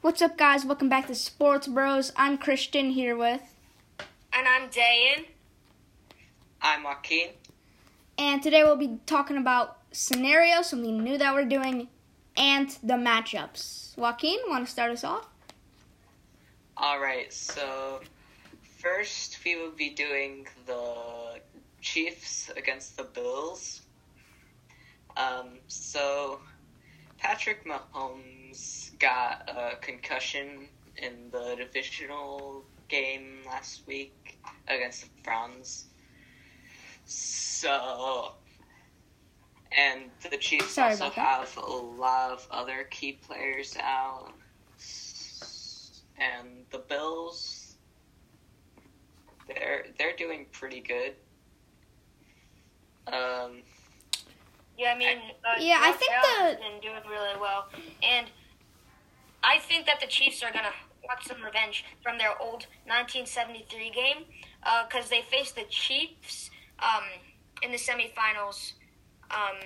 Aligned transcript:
What's 0.00 0.22
up, 0.22 0.38
guys? 0.38 0.64
Welcome 0.64 0.88
back 0.88 1.06
to 1.08 1.14
Sports 1.14 1.66
Bros. 1.66 2.12
I'm 2.16 2.38
Christian 2.38 2.90
here 2.90 3.16
with, 3.16 3.42
And 4.32 4.46
I'm 4.48 4.68
Dayan. 4.68 5.26
I'm 6.62 6.82
Joaquin. 6.84 7.30
and 8.16 8.42
today 8.42 8.64
we'll 8.64 8.76
be 8.76 8.98
talking 9.06 9.36
about 9.36 9.78
scenarios, 9.92 10.68
something 10.70 11.02
new 11.02 11.18
that 11.18 11.34
we're 11.34 11.44
doing, 11.44 11.88
and 12.36 12.70
the 12.82 12.94
matchups. 12.94 13.96
Joaquin, 13.96 14.38
want 14.48 14.66
to 14.66 14.70
start 14.70 14.90
us 14.90 15.04
off? 15.04 15.26
Alright, 16.80 17.32
so 17.32 18.00
first 18.78 19.38
we 19.44 19.56
will 19.56 19.72
be 19.72 19.90
doing 19.90 20.46
the 20.66 21.40
Chiefs 21.80 22.50
against 22.56 22.96
the 22.96 23.04
Bills. 23.04 23.82
Um, 25.16 25.48
so 25.66 26.40
Patrick 27.18 27.64
Mahomes 27.66 28.98
got 28.98 29.48
a 29.48 29.76
concussion 29.80 30.68
in 30.96 31.30
the 31.30 31.56
divisional 31.56 32.64
game 32.88 33.40
last 33.46 33.86
week 33.86 34.38
against 34.68 35.02
the 35.02 35.08
Browns. 35.22 35.86
So, 37.04 38.32
and 39.76 40.10
the 40.30 40.36
Chiefs 40.36 40.74
Sorry 40.74 40.92
also 40.92 41.10
have 41.10 41.56
a 41.56 41.60
lot 41.60 42.32
of 42.32 42.46
other 42.50 42.84
key 42.90 43.12
players 43.12 43.76
out. 43.80 44.32
And 46.20 46.64
the 46.70 46.78
Bills, 46.78 47.76
they're 49.46 49.86
they're 49.98 50.16
doing 50.16 50.46
pretty 50.52 50.80
good. 50.80 51.14
Um, 53.06 53.62
Yeah, 54.78 54.92
I 54.94 54.98
mean, 54.98 55.18
uh, 55.44 55.54
Yeah, 55.58 55.78
I 55.82 55.90
Josh 55.90 55.98
think 56.00 56.12
Allen's 56.12 56.56
the- 56.58 56.62
been 56.62 56.80
doing 56.80 57.02
really 57.10 57.36
well, 57.40 57.66
and 58.02 58.30
I 59.42 59.58
think 59.58 59.86
that 59.86 60.00
the 60.00 60.06
Chiefs 60.06 60.42
are 60.42 60.52
gonna 60.52 60.72
want 61.04 61.22
some 61.24 61.42
revenge 61.42 61.84
from 62.02 62.16
their 62.18 62.40
old 62.40 62.66
1973 62.86 63.90
game 63.90 64.24
because 64.88 65.08
they 65.08 65.22
faced 65.22 65.56
the 65.56 65.64
Chiefs 65.64 66.50
um, 66.78 67.04
in 67.62 67.70
the 67.72 67.76
semifinals 67.78 68.72
um, 69.30 69.56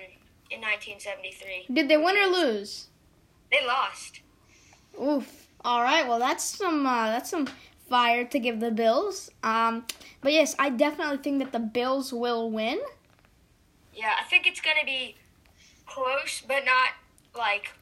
in 0.51 0.61
1973. 0.61 1.67
Did 1.73 1.89
they 1.89 1.97
win 1.97 2.17
or 2.17 2.27
lose? 2.27 2.89
They 3.51 3.65
lost. 3.67 4.21
Oof. 5.01 5.47
All 5.65 5.83
right. 5.83 6.07
Well, 6.09 6.19
that's 6.19 6.45
some 6.45 6.87
uh, 6.87 7.07
that's 7.07 7.31
some 7.31 7.49
fire 7.89 8.25
to 8.25 8.39
give 8.39 8.61
the 8.61 8.71
Bills. 8.71 9.31
Um, 9.43 9.87
but 10.23 10.33
yes, 10.33 10.55
I 10.59 10.71
definitely 10.71 11.19
think 11.19 11.39
that 11.43 11.53
the 11.53 11.61
Bills 11.61 12.13
will 12.13 12.51
win. 12.51 12.81
Yeah, 13.95 14.13
I 14.21 14.25
think 14.25 14.47
it's 14.47 14.61
gonna 14.61 14.85
be 14.85 15.17
close, 15.87 16.43
but 16.47 16.65
not 16.65 16.91
like 17.37 17.73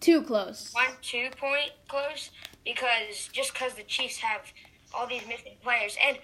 Too 0.00 0.22
close. 0.22 0.72
one 0.72 0.96
two 1.02 1.28
point 1.36 1.72
close 1.88 2.30
because 2.64 3.28
just 3.32 3.52
because 3.52 3.74
the 3.74 3.82
Chiefs 3.82 4.18
have 4.18 4.52
all 4.94 5.06
these 5.06 5.26
missing 5.26 5.56
players 5.62 5.96
and 6.04 6.18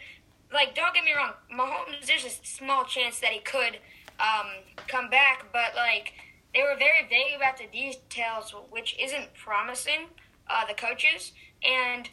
like 0.53 0.75
don't 0.75 0.95
get 0.95 1.05
me 1.05 1.13
wrong, 1.15 1.33
Mahomes 1.53 2.07
there's 2.07 2.25
a 2.25 2.31
small 2.31 2.85
chance 2.85 3.21
that 3.21 3.31
he 3.31 3.41
could 3.41 3.79
um, 4.21 4.47
come 4.89 5.11
back, 5.11 5.47
but 5.53 5.75
like 5.75 6.13
they 6.55 6.63
were 6.63 6.77
very 6.79 7.09
vague 7.09 7.35
about 7.37 7.57
the 7.57 7.67
details, 7.73 8.55
which 8.71 8.97
isn't 9.01 9.33
promising. 9.35 10.09
Uh, 10.51 10.67
the 10.67 10.75
coaches 10.75 11.33
and 11.65 12.11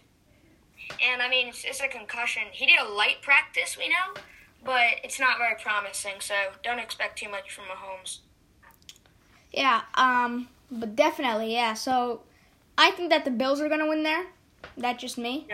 and 1.03 1.21
I 1.21 1.29
mean 1.29 1.49
it's, 1.49 1.63
it's 1.65 1.81
a 1.81 1.87
concussion. 1.87 2.43
He 2.51 2.65
did 2.65 2.79
a 2.79 2.87
light 2.87 3.21
practice, 3.21 3.75
we 3.77 3.89
know, 3.89 4.21
but 4.63 4.99
it's 5.03 5.19
not 5.19 5.37
very 5.37 5.55
promising. 5.61 6.19
So 6.19 6.33
don't 6.63 6.79
expect 6.79 7.19
too 7.19 7.29
much 7.29 7.51
from 7.51 7.65
Mahomes. 7.65 8.19
Yeah. 9.51 9.81
Um. 9.95 10.49
But 10.71 10.95
definitely, 10.95 11.53
yeah. 11.53 11.73
So, 11.73 12.21
I 12.77 12.91
think 12.91 13.09
that 13.09 13.25
the 13.25 13.31
Bills 13.31 13.59
are 13.59 13.69
gonna 13.69 13.87
win 13.87 14.03
there. 14.03 14.27
That's 14.77 15.01
just 15.01 15.17
me. 15.17 15.47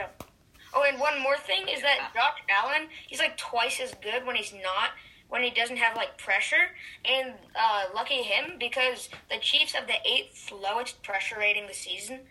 Oh, 0.73 0.83
and 0.83 0.99
one 0.99 1.21
more 1.21 1.37
thing 1.37 1.67
is 1.69 1.81
that 1.81 2.11
Josh 2.13 2.43
Allen, 2.49 2.89
he's 3.07 3.19
like 3.19 3.37
twice 3.37 3.79
as 3.79 3.93
good 4.01 4.25
when 4.25 4.35
he's 4.35 4.53
not, 4.53 4.89
when 5.29 5.41
he 5.41 5.49
doesn't 5.49 5.77
have 5.77 5.95
like 5.95 6.17
pressure. 6.17 6.71
And 7.05 7.33
uh, 7.57 7.85
lucky 7.93 8.23
him 8.23 8.57
because 8.59 9.07
the 9.29 9.37
Chiefs 9.39 9.71
have 9.73 9.87
the 9.87 10.05
eighth 10.05 10.51
lowest 10.51 11.01
pressure 11.01 11.37
rating 11.39 11.67
this 11.67 11.77
season. 11.77 12.21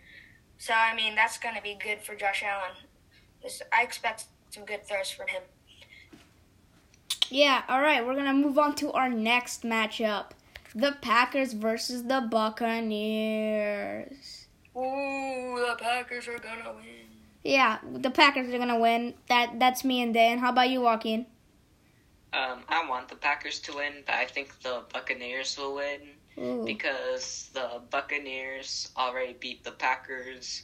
So 0.57 0.73
I 0.73 0.95
mean 0.95 1.15
that's 1.15 1.37
gonna 1.39 1.61
be 1.61 1.75
good 1.81 2.01
for 2.01 2.15
Josh 2.15 2.43
Allen. 2.43 2.75
I 3.73 3.83
expect 3.83 4.25
some 4.51 4.65
good 4.65 4.85
throws 4.85 5.09
from 5.09 5.27
him. 5.27 5.41
Yeah, 7.29 7.63
all 7.67 7.81
right, 7.81 8.05
we're 8.05 8.13
going 8.13 8.25
to 8.25 8.33
move 8.33 8.57
on 8.57 8.75
to 8.75 8.91
our 8.91 9.09
next 9.09 9.63
matchup. 9.63 10.31
The 10.73 10.95
Packers 11.01 11.53
versus 11.53 12.03
the 12.03 12.21
Buccaneers. 12.29 12.87
Ooh, 14.75 15.65
the 15.69 15.77
Packers 15.79 16.27
are 16.27 16.37
gonna 16.37 16.73
win. 16.75 16.85
Yeah, 17.45 17.77
the 17.93 18.09
Packers 18.09 18.53
are 18.53 18.57
going 18.57 18.67
to 18.67 18.79
win. 18.79 19.13
That 19.29 19.57
that's 19.57 19.85
me 19.85 20.01
and 20.01 20.13
Dan. 20.13 20.39
How 20.39 20.51
about 20.51 20.69
you, 20.69 20.81
Joaquin? 20.81 21.25
um, 22.33 22.59
I 22.67 22.85
want 22.89 23.07
the 23.07 23.15
Packers 23.15 23.59
to 23.61 23.73
win, 23.75 24.03
but 24.05 24.15
I 24.15 24.25
think 24.25 24.59
the 24.61 24.81
Buccaneers 24.91 25.57
will 25.57 25.75
win 25.75 26.01
Ooh. 26.37 26.65
because 26.65 27.49
the 27.53 27.79
Buccaneers 27.89 28.91
already 28.97 29.37
beat 29.39 29.63
the 29.63 29.71
Packers 29.71 30.63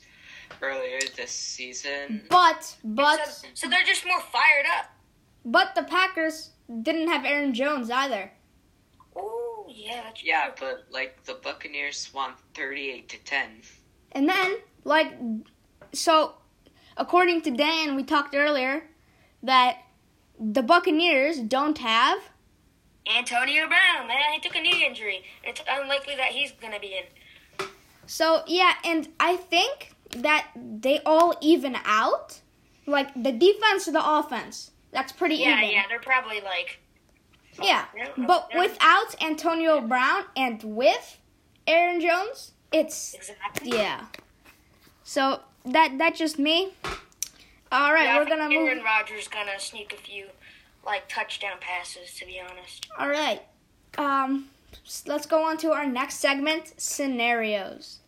earlier 0.62 1.00
this 1.16 1.32
season. 1.32 2.26
But 2.30 2.76
but 2.84 3.26
So, 3.28 3.48
so 3.54 3.70
they're 3.70 3.86
just 3.86 4.06
more 4.06 4.20
fired 4.20 4.66
up. 4.78 4.92
But 5.46 5.76
the 5.76 5.84
Packers 5.84 6.52
didn't 6.82 7.08
have 7.10 7.26
Aaron 7.26 7.54
Jones 7.54 7.90
either. 7.90 8.32
Oh 9.16 9.66
yeah, 9.70 10.02
that's 10.04 10.24
Yeah, 10.24 10.50
true. 10.50 10.68
but 10.68 10.86
like 10.92 11.24
the 11.26 11.36
Buccaneers 11.36 12.10
won 12.14 12.34
thirty-eight 12.54 13.10
to 13.10 13.18
ten. 13.24 13.62
And 14.14 14.28
then 14.30 14.58
like 14.84 15.14
so 15.94 16.36
according 16.98 17.42
to 17.44 17.52
Dan, 17.52 17.96
we 17.96 18.04
talked 18.04 18.36
earlier 18.36 18.84
that 19.44 19.78
the 20.40 20.62
Buccaneers 20.62 21.40
don't 21.40 21.78
have 21.78 22.20
Antonio 23.18 23.68
Brown, 23.68 24.08
man, 24.08 24.34
he 24.34 24.40
took 24.40 24.56
a 24.56 24.62
knee 24.62 24.86
injury. 24.86 25.24
It's 25.44 25.62
unlikely 25.68 26.16
that 26.18 26.28
he's 26.32 26.52
gonna 26.52 26.80
be 26.80 26.98
in. 26.98 27.68
So 28.06 28.44
yeah, 28.48 28.74
and 28.86 29.08
I 29.20 29.38
think 29.38 29.94
that 30.18 30.48
they 30.56 31.00
all 31.06 31.36
even 31.42 31.76
out. 31.84 32.42
Like 32.86 33.14
the 33.16 33.32
defense 33.32 33.86
to 33.86 33.92
the 33.92 34.04
offense. 34.06 34.72
That's 34.92 35.12
pretty 35.12 35.36
Yeah, 35.36 35.58
even. 35.58 35.64
yeah, 35.64 35.72
yeah, 35.72 35.84
they're 35.90 36.00
probably 36.00 36.42
like. 36.42 36.80
Yeah. 37.62 37.86
Yeah, 37.96 38.10
But 38.18 38.48
yeah. 38.52 38.60
without 38.60 39.22
Antonio 39.22 39.82
Brown 39.82 40.26
and 40.36 40.62
with 40.64 41.18
Aaron 41.68 42.00
Jones, 42.02 42.52
it's 42.72 43.14
Exactly. 43.14 43.72
yeah. 43.78 44.06
So 45.04 45.42
that 45.66 45.98
that's 45.98 46.18
just 46.20 46.40
me. 46.40 46.74
All 47.72 47.94
right, 47.94 48.06
Yeah, 48.06 48.18
we're 48.20 48.26
gonna 48.26 48.44
Aaron 48.44 48.56
move. 48.56 48.68
Aaron 48.70 48.84
Rodgers 48.84 49.28
gonna 49.28 49.60
sneak 49.60 49.94
a 49.94 49.98
few 49.98 50.28
like 50.86 51.08
touchdown 51.08 51.58
passes. 51.60 52.14
To 52.16 52.26
be 52.26 52.40
honest. 52.40 52.88
All 52.98 53.10
right. 53.10 53.42
Um, 53.98 54.50
let's 55.06 55.26
go 55.26 55.44
on 55.44 55.58
to 55.58 55.72
our 55.72 55.86
next 55.86 56.16
segment: 56.16 56.74
scenarios. 56.78 58.00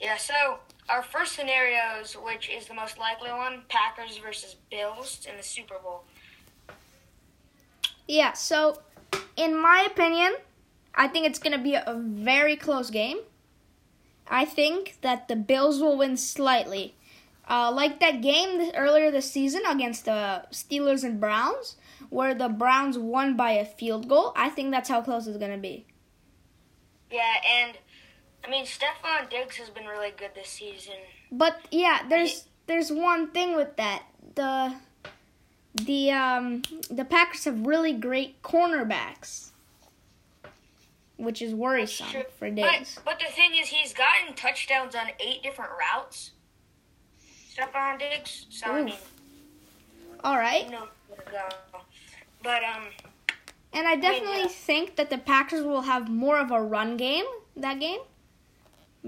Yeah. 0.00 0.16
So 0.16 0.60
our 0.90 1.02
first 1.02 1.34
scenarios, 1.36 2.14
which 2.14 2.50
is 2.50 2.66
the 2.66 2.74
most 2.74 2.98
likely 2.98 3.30
one, 3.30 3.62
Packers 3.68 4.18
versus 4.18 4.56
Bills 4.70 5.26
in 5.28 5.36
the 5.36 5.42
Super 5.42 5.76
Bowl. 5.82 6.04
Yeah. 8.08 8.32
So, 8.32 8.80
in 9.36 9.60
my 9.60 9.86
opinion, 9.90 10.34
I 10.94 11.06
think 11.08 11.26
it's 11.26 11.38
gonna 11.38 11.58
be 11.58 11.74
a 11.74 11.94
very 11.96 12.56
close 12.56 12.90
game. 12.90 13.18
I 14.28 14.44
think 14.44 14.98
that 15.02 15.28
the 15.28 15.36
Bills 15.36 15.80
will 15.80 15.96
win 15.96 16.16
slightly. 16.16 16.94
Uh, 17.48 17.70
like 17.72 17.98
that 17.98 18.20
game 18.20 18.70
earlier 18.76 19.10
this 19.10 19.30
season 19.30 19.62
against 19.66 20.04
the 20.04 20.44
Steelers 20.52 21.02
and 21.02 21.20
Browns, 21.20 21.76
where 22.08 22.32
the 22.32 22.48
Browns 22.48 22.96
won 22.96 23.36
by 23.36 23.52
a 23.52 23.64
field 23.64 24.08
goal. 24.08 24.32
I 24.36 24.50
think 24.50 24.70
that's 24.70 24.88
how 24.88 25.02
close 25.02 25.26
it's 25.26 25.38
gonna 25.38 25.58
be. 25.58 25.86
Yeah, 27.10 27.34
and 27.44 27.76
I 28.44 28.50
mean 28.50 28.64
Stefon 28.64 29.28
Diggs 29.28 29.56
has 29.56 29.70
been 29.70 29.86
really 29.86 30.12
good 30.16 30.30
this 30.34 30.48
season. 30.48 30.94
But 31.30 31.60
yeah, 31.70 32.00
there's 32.08 32.46
there's 32.66 32.90
one 32.90 33.30
thing 33.30 33.56
with 33.56 33.76
that. 33.76 34.04
The 34.34 34.74
the 35.74 36.10
um 36.10 36.62
the 36.90 37.04
Packers 37.04 37.44
have 37.44 37.66
really 37.66 37.92
great 37.92 38.42
cornerbacks. 38.42 39.48
Which 41.16 41.42
is 41.42 41.54
worrisome 41.54 42.06
for 42.38 42.48
Diggs. 42.48 42.94
but 42.94 43.04
but, 43.04 43.18
the 43.18 43.30
thing 43.30 43.50
is, 43.54 43.68
he's 43.68 43.92
gotten 43.92 44.34
touchdowns 44.34 44.94
on 44.94 45.08
eight 45.20 45.42
different 45.42 45.72
routes. 45.78 46.30
Stefon 47.54 47.98
Diggs. 47.98 48.46
So 48.48 48.68
I 48.68 48.82
mean, 48.82 48.94
All 50.24 50.38
right. 50.38 50.64
you 50.64 50.70
know 50.70 50.88
where 51.08 51.20
to 51.20 51.30
go. 51.30 51.48
But 52.42 52.62
um, 52.64 52.84
And 53.74 53.86
I 53.86 53.96
definitely 53.96 54.42
yeah. 54.42 54.48
think 54.48 54.96
that 54.96 55.10
the 55.10 55.18
Packers 55.18 55.62
will 55.62 55.82
have 55.82 56.08
more 56.08 56.38
of 56.38 56.50
a 56.50 56.62
run 56.62 56.96
game 56.96 57.26
that 57.56 57.78
game 57.80 58.00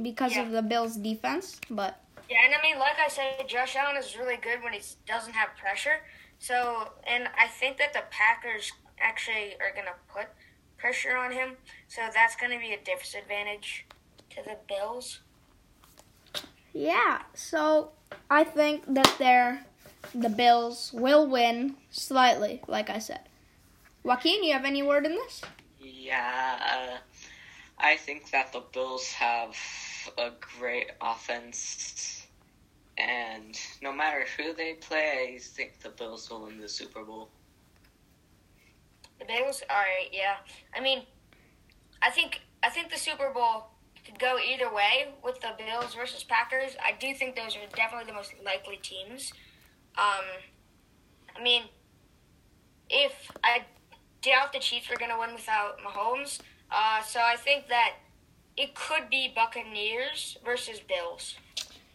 because 0.00 0.33
Yeah. 0.35 0.43
of 0.43 0.50
the 0.50 0.62
Bills 0.62 0.97
defense, 0.97 1.61
but 1.71 1.99
Yeah, 2.29 2.39
and 2.44 2.55
I 2.55 2.62
mean, 2.62 2.79
like 2.79 2.99
I 2.99 3.09
said, 3.09 3.47
Josh 3.47 3.77
Allen 3.77 3.97
is 3.97 4.17
really 4.17 4.37
good 4.37 4.62
when 4.62 4.73
he 4.73 4.81
doesn't 5.06 5.35
have 5.35 5.50
pressure. 5.56 6.00
So, 6.39 6.93
and 7.06 7.29
I 7.39 7.47
think 7.47 7.77
that 7.77 7.93
the 7.93 8.05
Packers 8.11 8.73
actually 8.99 9.55
are 9.61 9.73
going 9.73 9.87
to 9.87 9.94
put 10.09 10.29
pressure 10.79 11.17
on 11.17 11.33
him. 11.33 11.56
So 11.89 12.00
that's 12.15 12.35
going 12.37 12.53
to 12.53 12.59
be 12.59 12.73
a 12.73 12.79
disadvantage 12.79 13.87
to 14.31 14.43
the 14.43 14.56
Bills. 14.67 15.21
Yeah, 16.73 17.23
so 17.35 17.91
I 18.31 18.44
think 18.44 18.85
that 18.94 19.15
they're 19.19 19.65
the 20.15 20.29
Bills 20.29 20.91
will 20.93 21.27
win 21.27 21.77
slightly, 21.91 22.61
like 22.67 22.91
I 22.91 22.99
said. 22.99 23.21
Joaquin, 24.03 24.43
you 24.43 24.53
have 24.53 24.65
any 24.65 24.83
word 24.83 25.06
in 25.06 25.12
this? 25.12 25.43
Yeah, 25.81 26.59
uh, 26.61 26.99
I 27.82 27.96
think 27.96 28.31
that 28.31 28.52
the 28.52 28.62
Bills 28.73 29.11
have 29.12 29.56
a 30.17 30.31
great 30.58 30.90
offense, 31.00 32.26
and 32.96 33.58
no 33.82 33.93
matter 33.93 34.25
who 34.37 34.55
they 34.55 34.75
play, 34.75 35.34
I 35.34 35.38
think 35.40 35.81
the 35.81 35.88
Bills 35.90 36.31
will 36.31 36.44
win 36.44 36.61
the 36.61 36.69
Super 36.69 37.02
Bowl. 37.02 37.29
The 39.19 39.25
Bills, 39.25 39.62
right, 39.69 40.08
yeah. 40.12 40.37
I 40.76 40.81
mean, 40.81 41.02
I 42.02 42.11
think 42.11 42.40
I 42.62 42.70
think 42.70 42.90
the 42.90 42.99
Super 42.99 43.31
Bowl 43.31 43.67
could 44.05 44.19
go 44.19 44.38
either 44.38 44.73
way 44.73 45.14
with 45.25 45.40
the 45.40 45.50
Bills 45.58 45.94
versus 45.94 46.23
Packers. 46.23 46.76
I 46.84 46.93
do 46.99 47.14
think 47.14 47.37
those 47.37 47.56
are 47.56 47.76
definitely 47.76 48.06
the 48.06 48.14
most 48.14 48.32
likely 48.44 48.76
teams. 48.76 49.32
Um, 49.96 50.25
I 51.37 51.43
mean, 51.43 51.64
if 52.88 53.31
I 53.44 53.64
doubt 54.22 54.52
the 54.52 54.58
Chiefs 54.58 54.90
are 54.90 54.96
going 54.96 55.10
to 55.10 55.19
win 55.19 55.34
without 55.34 55.78
Mahomes, 55.80 56.40
uh, 56.70 57.02
so 57.02 57.20
I 57.20 57.36
think 57.36 57.69
that 57.69 57.94
it 58.56 58.74
could 58.74 59.08
be 59.10 59.32
Buccaneers 59.34 60.38
versus 60.44 60.80
Bills. 60.80 61.36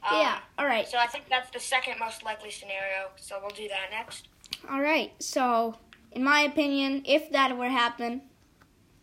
Um, 0.09 0.21
yeah, 0.21 0.39
all 0.57 0.65
right. 0.65 0.87
So 0.87 0.97
I 0.97 1.07
think 1.07 1.25
that's 1.29 1.49
the 1.51 1.59
second 1.59 1.99
most 1.99 2.23
likely 2.23 2.51
scenario. 2.51 3.09
So 3.15 3.39
we'll 3.41 3.49
do 3.55 3.67
that 3.67 3.89
next. 3.91 4.27
All 4.69 4.81
right. 4.81 5.11
So, 5.19 5.75
in 6.11 6.23
my 6.23 6.41
opinion, 6.41 7.03
if 7.05 7.31
that 7.31 7.57
were 7.57 7.65
to 7.65 7.71
happen, 7.71 8.21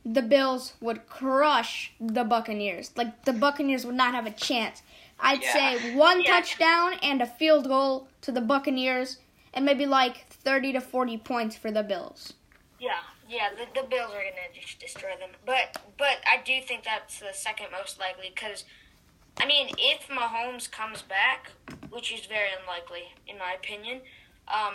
the 0.04 0.22
Bills 0.22 0.74
would 0.80 1.06
crush 1.06 1.92
the 2.00 2.24
Buccaneers. 2.24 2.92
Like 2.96 3.24
the 3.24 3.32
Buccaneers 3.32 3.84
would 3.86 3.94
not 3.96 4.14
have 4.14 4.26
a 4.26 4.30
chance. 4.30 4.82
I'd 5.20 5.42
Yeah. 5.42 5.52
say 5.52 5.94
one 5.94 6.22
Yeah. 6.22 6.32
touchdown 6.32 6.94
and 7.02 7.22
a 7.22 7.26
field 7.26 7.68
goal 7.68 8.08
to 8.22 8.32
the 8.32 8.40
Buccaneers, 8.40 9.18
and 9.52 9.64
maybe 9.64 9.86
like 9.86 10.26
thirty 10.28 10.72
to 10.72 10.80
forty 10.80 11.16
points 11.18 11.56
for 11.56 11.70
the 11.70 11.82
Bills. 11.82 12.34
Yeah, 12.78 13.00
yeah, 13.28 13.50
the, 13.50 13.80
the 13.80 13.86
Bills 13.86 14.12
are 14.12 14.22
gonna 14.22 14.52
just 14.52 14.78
destroy 14.78 15.10
them. 15.18 15.30
But 15.44 15.80
but 15.98 16.18
I 16.26 16.42
do 16.44 16.60
think 16.66 16.84
that's 16.84 17.20
the 17.20 17.32
second 17.32 17.66
most 17.72 17.98
likely 17.98 18.32
because, 18.34 18.64
I 19.38 19.46
mean, 19.46 19.68
if 19.78 20.08
Mahomes 20.08 20.70
comes 20.70 21.02
back, 21.02 21.52
which 21.90 22.12
is 22.12 22.26
very 22.26 22.48
unlikely 22.60 23.14
in 23.26 23.38
my 23.38 23.52
opinion, 23.52 24.00
um, 24.48 24.74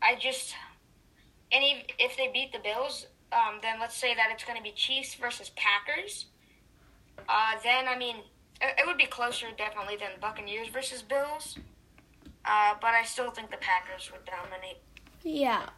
I 0.00 0.16
just 0.18 0.54
and 1.50 1.62
if, 1.64 1.84
if 1.98 2.16
they 2.16 2.30
beat 2.32 2.52
the 2.52 2.58
Bills, 2.58 3.06
um, 3.32 3.58
then 3.62 3.78
let's 3.80 3.96
say 3.96 4.14
that 4.14 4.28
it's 4.32 4.44
gonna 4.44 4.62
be 4.62 4.72
Chiefs 4.72 5.14
versus 5.14 5.50
Packers. 5.56 6.26
Uh, 7.28 7.52
then 7.62 7.88
I 7.88 7.96
mean, 7.96 8.16
it, 8.60 8.74
it 8.78 8.86
would 8.86 8.98
be 8.98 9.06
closer 9.06 9.46
definitely 9.56 9.96
than 9.96 10.10
Buccaneers 10.20 10.68
versus 10.68 11.02
Bills. 11.02 11.58
Uh, 12.44 12.74
but 12.80 12.88
I 12.88 13.04
still 13.04 13.30
think 13.30 13.50
the 13.50 13.56
Packers 13.58 14.10
would 14.10 14.24
dominate. 14.24 14.78
Yeah. 15.22 15.68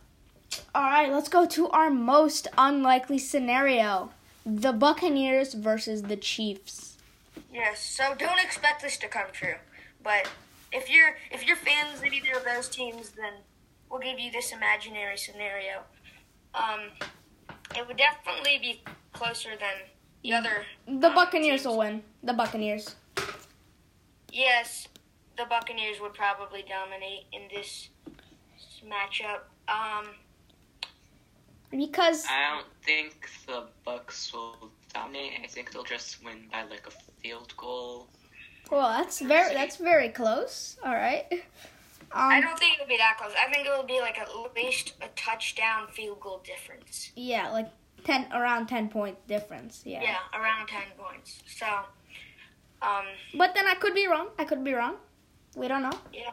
All 0.75 0.83
right, 0.83 1.11
let's 1.11 1.29
go 1.29 1.47
to 1.47 1.69
our 1.69 1.91
most 1.91 2.49
unlikely 2.59 3.19
scenario: 3.19 4.11
the 4.45 4.73
Buccaneers 4.73 5.55
versus 5.55 6.03
the 6.03 6.17
Chiefs. 6.17 6.99
Yes, 7.53 7.85
so 7.85 8.15
don't 8.19 8.41
expect 8.41 8.83
this 8.83 8.97
to 8.99 9.09
come 9.09 9.27
true. 9.33 9.55
But 10.03 10.29
if 10.73 10.91
you're 10.91 11.17
if 11.31 11.47
you're 11.47 11.57
fans 11.57 12.01
of 12.01 12.07
either 12.07 12.37
of 12.37 12.45
those 12.45 12.69
teams, 12.69 13.11
then 13.11 13.33
we'll 13.91 14.01
give 14.01 14.19
you 14.19 14.31
this 14.31 14.53
imaginary 14.53 15.17
scenario. 15.17 15.83
Um, 16.55 16.91
it 17.77 17.87
would 17.87 17.97
definitely 17.97 18.59
be 18.61 18.83
closer 19.13 19.51
than 19.51 19.89
the 20.23 20.33
other. 20.33 20.67
The 20.87 21.09
um, 21.09 21.15
Buccaneers 21.15 21.63
teams. 21.63 21.67
will 21.67 21.79
win. 21.79 22.03
The 22.23 22.33
Buccaneers. 22.33 22.97
Yes, 24.33 24.89
the 25.37 25.45
Buccaneers 25.49 26.01
would 26.01 26.15
probably 26.15 26.65
dominate 26.69 27.27
in 27.33 27.43
this 27.55 27.89
matchup. 28.85 29.43
Um, 29.69 30.07
Because 31.71 32.25
I 32.31 32.55
don't 32.55 32.67
think 32.83 33.29
the 33.47 33.65
Bucks 33.85 34.33
will 34.33 34.71
dominate. 34.93 35.33
I 35.43 35.47
think 35.49 35.73
they'll 35.73 35.83
just 35.83 36.23
win 36.25 36.47
by 36.53 36.63
like 36.65 36.87
a 36.87 36.93
field 37.21 37.53
goal. 37.57 38.09
well, 38.71 38.89
that's 38.89 39.21
very 39.21 39.55
that's 39.55 39.77
very 39.77 40.09
close. 40.09 40.77
All 40.85 40.95
right. 40.95 41.27
I 42.13 42.37
Um, 42.39 42.43
don't 42.45 42.59
think 42.59 42.75
it'll 42.75 42.87
be 42.87 42.97
that 42.99 43.17
close. 43.19 43.33
I 43.45 43.53
think 43.53 43.67
it'll 43.67 43.83
be 43.83 44.01
like 44.01 44.19
at 44.21 44.29
least 44.57 44.95
a 45.03 45.09
touchdown 45.17 45.89
field 45.89 46.21
goal 46.21 46.41
difference. 46.45 47.11
yeah, 47.17 47.51
like 47.51 47.69
ten 48.05 48.27
around 48.33 48.69
ten 48.69 48.89
point 48.89 49.17
difference. 49.27 49.83
Yeah. 49.85 50.03
Yeah, 50.03 50.19
around 50.41 50.69
ten 50.69 50.87
points. 50.97 51.43
So, 51.47 51.67
um, 52.83 53.07
But 53.37 53.55
then 53.55 53.67
I 53.67 53.75
could 53.75 53.95
be 53.95 54.07
wrong. 54.07 54.29
I 54.39 54.45
could 54.45 54.63
be 54.63 54.75
wrong. 54.75 54.97
We 55.57 55.67
don't 55.67 55.83
know. 55.83 55.99
Yeah. 56.13 56.31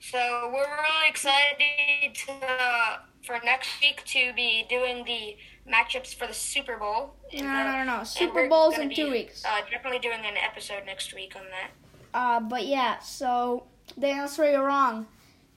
So 0.00 0.18
we're 0.52 0.66
really 0.66 1.08
excited 1.08 2.14
to, 2.26 2.32
uh, 2.32 2.98
for 3.24 3.38
next 3.44 3.68
week 3.80 4.02
to 4.06 4.32
be 4.34 4.66
doing 4.68 5.04
the 5.04 5.36
matchups 5.70 6.14
for 6.14 6.26
the 6.26 6.34
Super 6.34 6.76
Bowl. 6.76 7.14
No, 7.32 7.38
And, 7.38 7.46
no, 7.46 7.84
no, 7.84 7.98
no. 7.98 8.04
Super 8.04 8.48
Bowl's 8.48 8.76
gonna 8.76 8.88
in 8.90 8.94
two 8.96 9.06
be, 9.06 9.10
weeks. 9.12 9.44
Uh, 9.44 9.60
definitely 9.70 9.98
doing 10.00 10.20
an 10.24 10.36
episode 10.36 10.84
next 10.86 11.14
week 11.14 11.34
on 11.36 11.42
that. 11.50 11.70
Uh, 12.14 12.40
but 12.40 12.66
yeah. 12.66 12.98
So 12.98 13.64
the 13.96 14.08
answer 14.08 14.50
you're 14.50 14.64
wrong. 14.64 15.06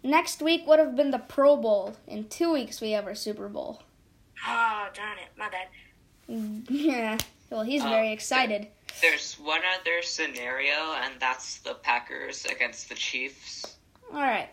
Next 0.04 0.42
week 0.42 0.68
would 0.68 0.78
have 0.80 0.96
been 0.96 1.12
the 1.12 1.18
Pro 1.20 1.58
Bowl. 1.58 1.96
In 2.08 2.28
two 2.28 2.54
weeks 2.54 2.80
we 2.82 2.92
have 2.92 3.06
our 3.06 3.16
Super 3.16 3.48
Bowl. 3.50 3.82
Oh, 4.48 4.88
darn 4.94 5.18
it, 5.18 5.30
my 5.38 5.50
bad. 5.50 5.68
Yeah. 6.70 7.18
Well, 7.50 7.64
he's 7.64 7.84
Uh, 7.84 7.90
very 7.90 8.12
excited. 8.12 8.68
There's 9.02 9.36
one 9.36 9.62
other 9.80 10.02
scenario, 10.02 10.74
and 11.04 11.14
that's 11.20 11.60
the 11.60 11.76
Packers 11.76 12.46
against 12.46 12.90
the 12.90 12.96
Chiefs. 12.96 13.78
All 14.12 14.20
right. 14.22 14.50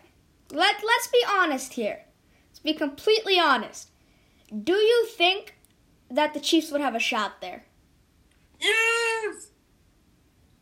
Let 0.51 0.75
Let's 0.83 1.07
be 1.07 1.23
honest 1.27 1.73
here. 1.73 1.99
Be 2.63 2.73
completely 2.73 3.39
honest. 3.39 3.89
Do 4.63 4.73
you 4.73 5.07
think 5.07 5.55
that 6.09 6.33
the 6.33 6.39
Chiefs 6.39 6.71
would 6.71 6.81
have 6.81 6.95
a 6.95 6.99
shot 6.99 7.41
there? 7.41 7.65
Yes. 8.59 9.47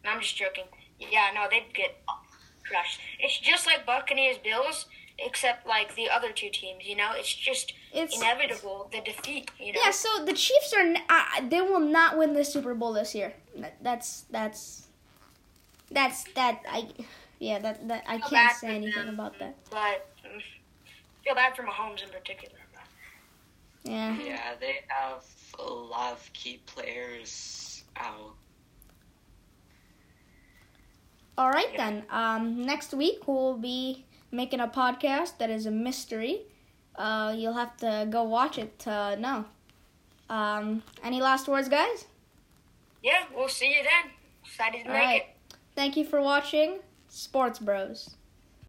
No, 0.03 0.12
I'm 0.12 0.21
just 0.21 0.36
joking. 0.36 0.63
Yeah, 1.00 1.30
no, 1.33 1.48
they'd 1.50 1.74
get 1.74 2.01
crushed. 2.68 3.00
It's 3.19 3.38
just 3.39 3.65
like 3.68 3.86
Buccaneers 3.86 4.38
Bills, 4.38 4.86
except 5.19 5.68
like 5.68 5.95
the 5.95 6.09
other 6.09 6.31
two 6.31 6.50
teams. 6.51 6.86
You 6.86 6.95
know, 6.95 7.12
it's 7.15 7.33
just 7.33 7.74
It's 7.94 8.18
inevitable 8.18 8.89
the 8.92 9.01
defeat. 9.01 9.51
You 9.59 9.74
know. 9.74 9.80
yeah. 9.83 9.92
So 9.92 10.25
the 10.25 10.33
Chiefs 10.33 10.74
are 10.74 10.95
uh, 11.09 11.47
they 11.50 11.62
will 11.62 11.80
not 11.80 12.18
win 12.18 12.33
the 12.33 12.44
Super 12.45 12.74
Bowl 12.74 12.94
this 12.94 13.13
year. 13.13 13.33
That's 13.81 14.21
that's 14.31 14.88
that's 15.92 16.24
that. 16.33 16.62
I 16.69 16.88
yeah. 17.40 17.59
That 17.59 17.87
that 17.87 18.04
I 18.07 18.18
can't 18.19 18.56
say 18.56 18.76
anything 18.76 19.06
them, 19.06 19.16
about 19.16 19.37
that. 19.40 19.56
But 19.69 20.07
mm, 20.26 20.42
feel 21.23 21.35
bad 21.35 21.56
for 21.56 21.63
Mahomes 21.63 22.04
in 22.04 22.09
particular. 22.09 22.57
Yeah. 23.83 24.16
Yeah, 24.23 24.54
they 24.59 24.81
have 24.87 25.23
a 25.57 25.63
lot 25.63 26.13
of 26.13 26.33
key 26.33 26.61
players 26.66 27.83
out. 27.97 28.35
All 31.37 31.49
right 31.49 31.75
then. 31.75 32.04
Um, 32.09 32.66
next 32.66 32.94
week 32.94 33.28
we'll 33.28 33.57
be 33.57 34.06
making 34.31 34.59
a 34.59 34.68
podcast 34.68 35.37
that 35.40 35.49
is 35.49 35.66
a 35.66 35.71
mystery. 35.71 36.42
Uh, 36.95 37.33
you'll 37.35 37.54
have 37.54 37.75
to 37.78 38.07
go 38.09 38.23
watch 38.23 38.57
it 38.57 38.78
to 38.80 39.16
know. 39.19 39.45
Um, 40.30 40.83
any 41.04 41.21
last 41.21 41.47
words, 41.47 41.68
guys? 41.68 42.06
Yeah, 43.01 43.23
we'll 43.35 43.49
see 43.49 43.69
you 43.69 43.83
then. 43.83 44.11
Excited 44.45 44.83
to 44.83 44.90
All 44.90 44.94
make 44.94 45.04
right. 45.04 45.21
it. 45.21 45.56
Thank 45.75 45.97
you 45.97 46.06
for 46.06 46.21
watching 46.21 46.80
Sports 47.09 47.59
Bros. 47.59 48.16